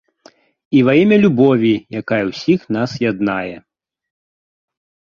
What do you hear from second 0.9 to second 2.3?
імя любові, якая